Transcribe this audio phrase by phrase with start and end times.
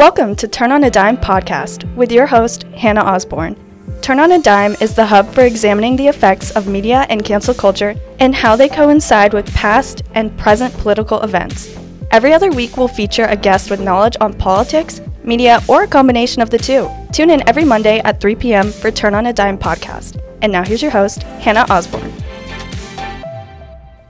[0.00, 3.54] Welcome to Turn on a Dime podcast with your host, Hannah Osborne.
[4.00, 7.52] Turn on a Dime is the hub for examining the effects of media and cancel
[7.52, 11.76] culture and how they coincide with past and present political events.
[12.12, 16.40] Every other week, we'll feature a guest with knowledge on politics, media, or a combination
[16.40, 16.88] of the two.
[17.12, 18.72] Tune in every Monday at 3 p.m.
[18.72, 20.18] for Turn on a Dime podcast.
[20.40, 22.10] And now here's your host, Hannah Osborne.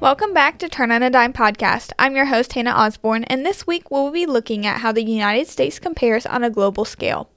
[0.01, 1.93] Welcome back to Turn on a Dime podcast.
[1.99, 5.47] I'm your host, Hannah Osborne, and this week we'll be looking at how the United
[5.47, 7.29] States compares on a global scale.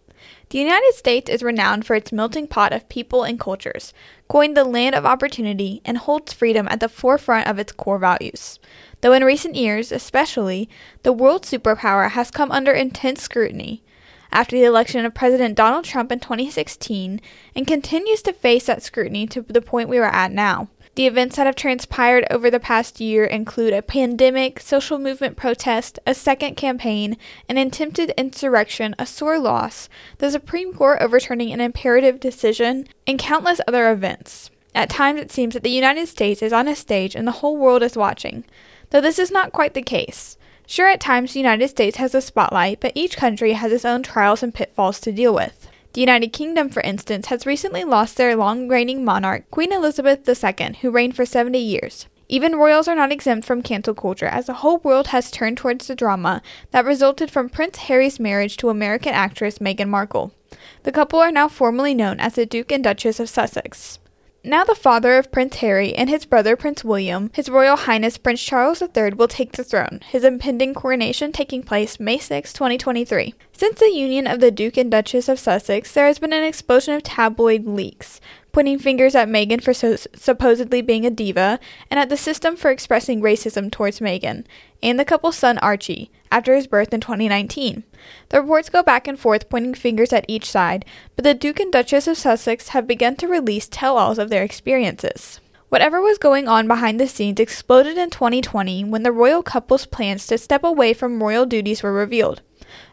[0.49, 3.93] The United States is renowned for its melting pot of people and cultures,
[4.29, 8.59] coined the land of opportunity, and holds freedom at the forefront of its core values.
[9.01, 10.69] Though in recent years, especially,
[11.03, 13.83] the world superpower has come under intense scrutiny
[14.31, 17.19] after the election of President Donald Trump in 2016
[17.55, 20.69] and continues to face that scrutiny to the point we are at now.
[20.95, 25.97] The events that have transpired over the past year include a pandemic, social movement protest,
[26.05, 27.17] a second campaign,
[27.49, 33.59] an attempted insurrection, a sore loss, the Supreme Court overturning an imperative decision, and countless
[33.67, 34.51] other events.
[34.75, 37.57] At times, it seems that the United States is on a stage and the whole
[37.57, 38.43] world is watching,
[38.91, 40.37] though this is not quite the case.
[40.67, 44.03] Sure, at times the United States has the spotlight, but each country has its own
[44.03, 45.69] trials and pitfalls to deal with.
[45.93, 50.77] The United Kingdom, for instance, has recently lost their long reigning monarch, Queen Elizabeth II,
[50.81, 52.07] who reigned for 70 years.
[52.27, 55.85] Even royals are not exempt from cancel culture, as the whole world has turned towards
[55.85, 56.41] the drama
[56.71, 60.33] that resulted from Prince Harry's marriage to American actress Meghan Markle.
[60.81, 63.99] The couple are now formally known as the Duke and Duchess of Sussex.
[64.45, 68.43] Now, the father of Prince Harry and his brother Prince William, His Royal Highness Prince
[68.43, 73.35] Charles III, will take the throne, his impending coronation taking place May 6, 2023.
[73.53, 76.93] Since the union of the Duke and Duchess of Sussex, there has been an explosion
[76.93, 78.19] of tabloid leaks,
[78.53, 81.59] pointing fingers at Meghan for so- supposedly being a diva,
[81.91, 84.45] and at the system for expressing racism towards Meghan,
[84.81, 87.83] and the couple's son Archie, after his birth in 2019.
[88.29, 91.71] The reports go back and forth, pointing fingers at each side, but the Duke and
[91.71, 95.41] Duchess of Sussex have begun to release tell alls of their experiences.
[95.69, 100.27] Whatever was going on behind the scenes exploded in 2020 when the royal couple's plans
[100.27, 102.43] to step away from royal duties were revealed.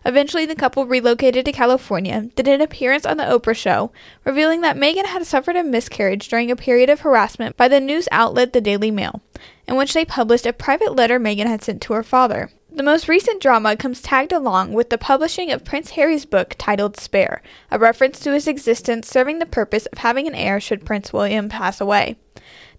[0.04, 3.92] Eventually, the couple relocated to California, did an appearance on The Oprah Show,
[4.24, 8.08] revealing that Meghan had suffered a miscarriage during a period of harassment by the news
[8.10, 9.20] outlet The Daily Mail,
[9.66, 12.50] in which they published a private letter Meghan had sent to her father.
[12.72, 16.96] The most recent drama comes tagged along with the publishing of Prince Harry's book titled
[16.96, 21.12] Spare, a reference to his existence serving the purpose of having an heir should Prince
[21.12, 22.16] William pass away.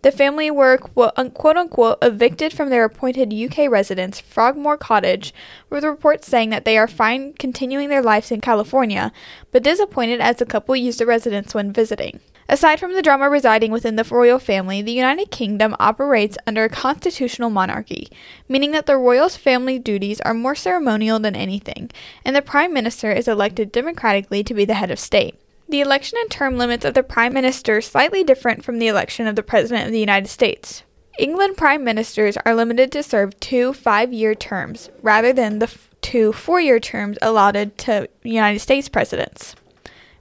[0.02, 5.32] The family were quote unquote evicted from their appointed UK residence, Frogmore Cottage,
[5.70, 9.12] with reports saying that they are fine continuing their lives in California,
[9.52, 12.20] but disappointed as the couple used the residence when visiting.
[12.50, 16.70] Aside from the drama residing within the royal family, the United Kingdom operates under a
[16.70, 18.10] constitutional monarchy,
[18.50, 21.92] meaning that the royals' family duties are more ceremonial than anything,
[22.26, 25.41] and the prime minister is elected democratically to be the head of state.
[25.72, 29.26] The election and term limits of the Prime Minister are slightly different from the election
[29.26, 30.84] of the President of the United States.
[31.18, 35.96] England Prime Ministers are limited to serve two five year terms rather than the f-
[36.02, 39.56] two four year terms allotted to United States presidents.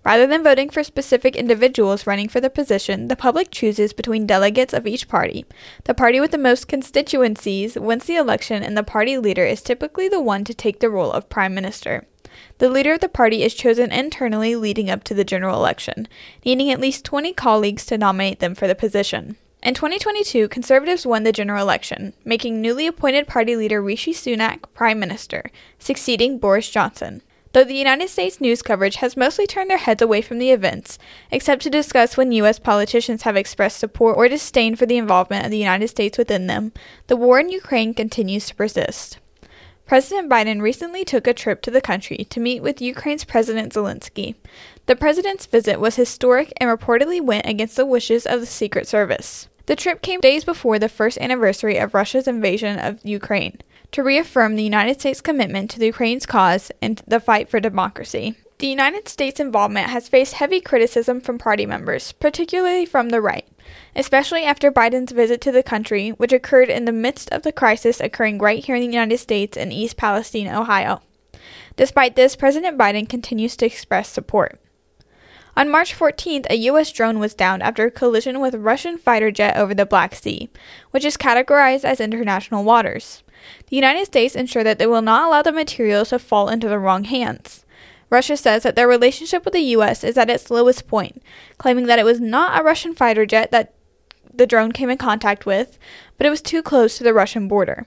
[0.04, 4.72] Rather than voting for specific individuals running for the position, the public chooses between delegates
[4.72, 5.46] of each party.
[5.82, 10.08] The party with the most constituencies wins the election, and the party leader is typically
[10.08, 12.06] the one to take the role of Prime Minister.
[12.58, 16.08] The leader of the party is chosen internally leading up to the general election,
[16.44, 19.36] needing at least 20 colleagues to nominate them for the position.
[19.62, 24.98] In 2022, Conservatives won the general election, making newly appointed party leader Rishi Sunak prime
[24.98, 27.22] minister, succeeding Boris Johnson.
[27.52, 30.98] Though the United States news coverage has mostly turned their heads away from the events,
[31.32, 32.60] except to discuss when U.S.
[32.60, 36.72] politicians have expressed support or disdain for the involvement of the United States within them,
[37.08, 39.18] the war in Ukraine continues to persist.
[39.90, 44.36] President Biden recently took a trip to the country to meet with Ukraine's President Zelensky.
[44.86, 49.48] The president's visit was historic and reportedly went against the wishes of the Secret Service.
[49.66, 53.58] The trip came days before the first anniversary of Russia's invasion of Ukraine
[53.90, 58.36] to reaffirm the United States' commitment to the Ukraine's cause and the fight for democracy.
[58.58, 63.48] The United States' involvement has faced heavy criticism from party members, particularly from the right,
[63.94, 68.00] especially after Biden's visit to the country, which occurred in the midst of the crisis
[68.00, 71.00] occurring right here in the United States in East Palestine, Ohio.
[71.76, 74.60] Despite this, President Biden continues to express support.
[75.56, 76.92] On March 14th, a U.S.
[76.92, 80.48] drone was downed after a collision with a Russian fighter jet over the Black Sea,
[80.90, 83.22] which is categorized as international waters.
[83.68, 86.78] The United States ensured that they will not allow the materials to fall into the
[86.78, 87.64] wrong hands.
[88.10, 90.04] Russia says that their relationship with the U.S.
[90.04, 91.22] is at its lowest point,
[91.58, 93.74] claiming that it was not a Russian fighter jet that
[94.34, 95.78] the drone came in contact with,
[96.18, 97.86] but it was too close to the Russian border.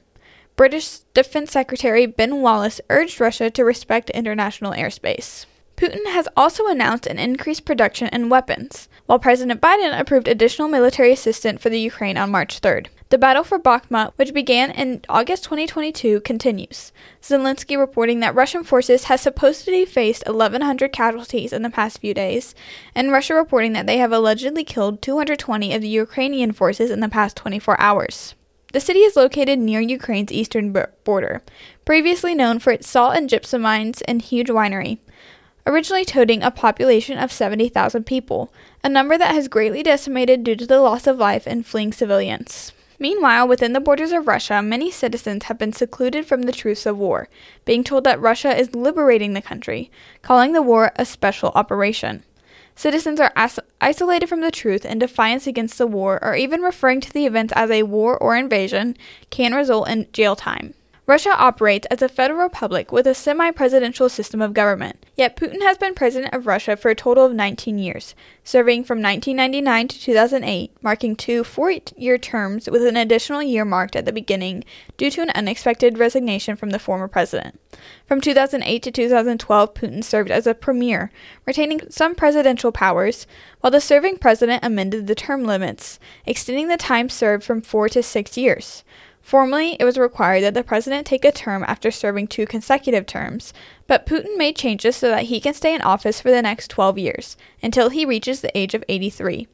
[0.56, 5.46] British Defense Secretary Ben Wallace urged Russia to respect international airspace.
[5.76, 11.12] Putin has also announced an increased production in weapons, while President Biden approved additional military
[11.12, 12.88] assistance for the Ukraine on March 3rd.
[13.10, 16.92] The battle for Bakhmut, which began in August 2022, continues.
[17.22, 22.56] Zelensky reporting that Russian forces have supposedly faced 1,100 casualties in the past few days,
[22.96, 27.10] and Russia reporting that they have allegedly killed 220 of the Ukrainian forces in the
[27.10, 28.36] past 24 hours.
[28.72, 31.44] The city is located near Ukraine's eastern border,
[31.86, 34.98] previously known for its salt and gypsum mines and huge winery
[35.66, 38.54] originally toting a population of 70,000 people,
[38.84, 42.74] a number that has greatly decimated due to the loss of life and fleeing civilians.
[43.00, 46.98] Meanwhile, within the borders of Russia, many citizens have been secluded from the truce of
[46.98, 47.28] war,
[47.66, 49.92] being told that Russia is liberating the country,
[50.22, 52.24] calling the war a special operation.
[52.76, 57.02] Citizens are as- isolated from the truth in defiance against the war, or even referring
[57.02, 58.96] to the events as a war or invasion
[59.30, 60.74] can result in jail time.
[61.06, 65.06] Russia operates as a federal republic with a semi presidential system of government.
[65.18, 68.16] Yet Putin has been president of Russia for a total of 19 years,
[68.46, 73.98] serving from 1999 to 2008, marking two four year terms with an additional year marked
[73.98, 74.64] at the beginning
[74.96, 77.60] due to an unexpected resignation from the former president.
[78.06, 81.12] From 2008 to 2012, Putin served as a premier,
[81.46, 83.28] retaining some presidential powers,
[83.60, 88.02] while the serving president amended the term limits, extending the time served from four to
[88.02, 88.86] six years.
[89.24, 93.54] Formally, it was required that the president take a term after serving two consecutive terms,
[93.88, 97.00] but Putin made changes so that he can stay in office for the next 12
[97.00, 99.48] years, until he reaches the age of 83.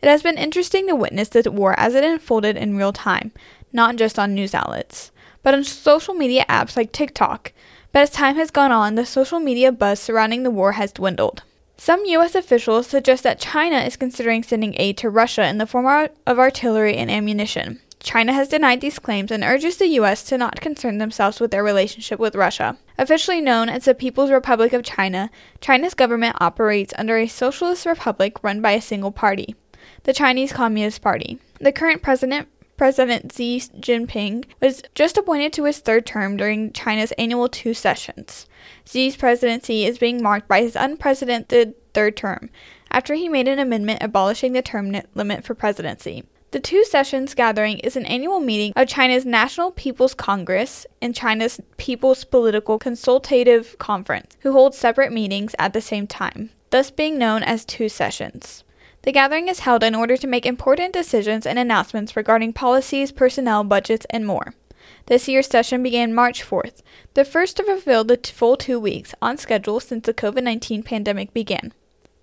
[0.00, 3.32] It has been interesting to witness the war as it unfolded in real time,
[3.70, 5.12] not just on news outlets,
[5.42, 7.52] but on social media apps like TikTok.
[7.92, 11.42] But as time has gone on, the social media buzz surrounding the war has dwindled.
[11.76, 12.34] Some U.S.
[12.34, 16.96] officials suggest that China is considering sending aid to Russia in the form of artillery
[16.96, 17.80] and ammunition.
[18.02, 20.24] China has denied these claims and urges the U.S.
[20.24, 22.76] to not concern themselves with their relationship with Russia.
[22.98, 28.42] Officially known as the People's Republic of China, China's government operates under a socialist republic
[28.42, 29.54] run by a single party,
[30.02, 31.38] the Chinese Communist Party.
[31.60, 37.12] The current president, President Xi Jinping, was just appointed to his third term during China's
[37.12, 38.46] annual two sessions.
[38.84, 42.50] Xi's presidency is being marked by his unprecedented third term,
[42.90, 46.24] after he made an amendment abolishing the term limit for presidency.
[46.52, 51.62] The Two Sessions Gathering is an annual meeting of China's National People's Congress and China's
[51.78, 57.42] People's Political Consultative Conference, who hold separate meetings at the same time, thus being known
[57.42, 58.64] as Two Sessions.
[59.00, 63.64] The gathering is held in order to make important decisions and announcements regarding policies, personnel,
[63.64, 64.52] budgets, and more.
[65.06, 66.82] This year's session began March 4th,
[67.14, 71.32] the first to fulfill the full two weeks on schedule since the COVID 19 pandemic
[71.32, 71.72] began.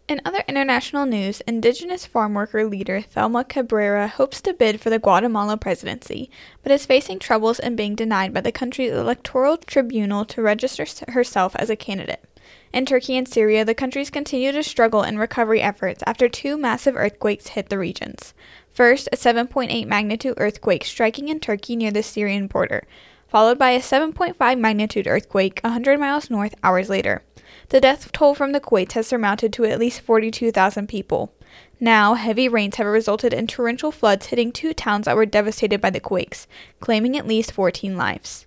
[0.10, 4.98] In other international news, indigenous farm worker leader Thelma Cabrera hopes to bid for the
[4.98, 6.32] Guatemala presidency,
[6.64, 11.56] but is facing troubles and being denied by the country's electoral tribunal to register herself
[11.58, 12.26] as a candidate.
[12.74, 16.96] In Turkey and Syria, the countries continue to struggle in recovery efforts after two massive
[16.96, 18.34] earthquakes hit the regions.
[18.68, 22.88] First, a 7.8 magnitude earthquake striking in Turkey near the Syrian border,
[23.28, 27.22] followed by a 7.5 magnitude earthquake 100 miles north hours later.
[27.70, 31.32] The death toll from the quakes has surmounted to at least 42,000 people.
[31.80, 35.90] Now, heavy rains have resulted in torrential floods hitting two towns that were devastated by
[35.90, 36.48] the quakes,
[36.80, 38.46] claiming at least 14 lives.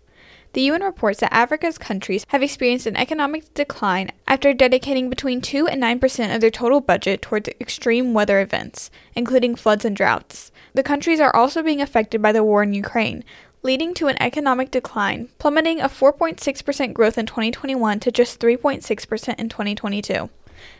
[0.52, 5.66] The UN reports that Africa's countries have experienced an economic decline after dedicating between 2
[5.66, 10.52] and 9% of their total budget towards extreme weather events, including floods and droughts.
[10.74, 13.24] The countries are also being affected by the war in Ukraine,
[13.62, 19.48] leading to an economic decline, plummeting a 4.6% growth in 2021 to just 3.6% in
[19.48, 20.28] 2022.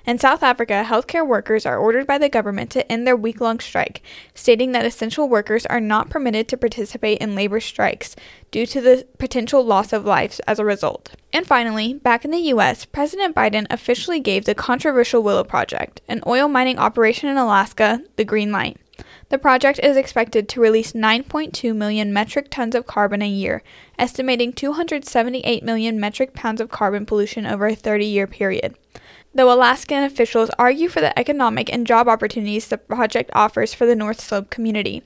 [0.06, 3.60] In South Africa, healthcare workers are ordered by the government to end their week long
[3.60, 4.02] strike,
[4.34, 8.14] stating that essential workers are not permitted to participate in labor strikes
[8.50, 11.14] due to the potential loss of lives as a result.
[11.32, 16.22] And finally, back in the U.S., President Biden officially gave the controversial Willow Project, an
[16.26, 18.76] oil mining operation in Alaska, the green light.
[19.32, 23.62] The project is expected to release 9.2 million metric tons of carbon a year,
[23.98, 28.76] estimating 278 million metric pounds of carbon pollution over a 30 year period.
[29.34, 33.96] Though Alaskan officials argue for the economic and job opportunities the project offers for the
[33.96, 35.02] North Slope community,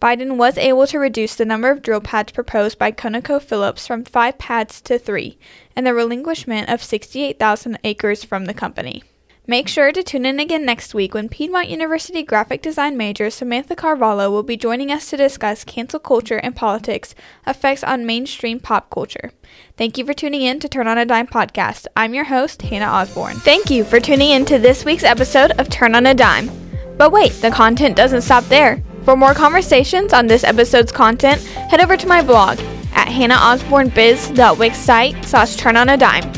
[0.00, 4.38] Biden was able to reduce the number of drill pads proposed by ConocoPhillips from five
[4.38, 5.36] pads to three,
[5.74, 9.02] and the relinquishment of 68,000 acres from the company.
[9.46, 13.76] Make sure to tune in again next week when Piedmont University graphic design major Samantha
[13.76, 17.14] Carvalho will be joining us to discuss cancel culture and politics
[17.46, 19.32] effects on mainstream pop culture.
[19.76, 21.86] Thank you for tuning in to Turn on a Dime podcast.
[21.94, 23.36] I'm your host, Hannah Osborne.
[23.36, 26.50] Thank you for tuning in to this week's episode of Turn on a Dime.
[26.96, 28.82] But wait, the content doesn't stop there.
[29.04, 32.58] For more conversations on this episode's content, head over to my blog
[32.94, 36.32] at hannahosbornebiz.wix site slash turn on a dime.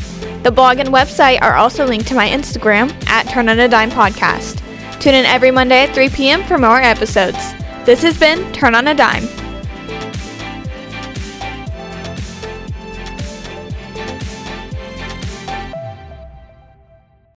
[0.47, 3.91] The blog and website are also linked to my Instagram at Turn on a Dime
[3.91, 4.63] Podcast.
[5.01, 6.45] Tune in every Monday at 3 p.m.
[6.45, 7.53] for more episodes.
[7.85, 9.27] This has been Turn on a Dime.